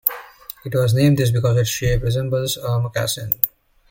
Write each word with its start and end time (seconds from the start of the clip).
It 0.65 0.73
was 0.73 0.95
named 0.95 1.17
this 1.19 1.29
because 1.29 1.57
its 1.59 1.69
shape 1.69 2.01
resembles 2.01 2.57
a 2.57 2.79
moccasin. 2.79 3.33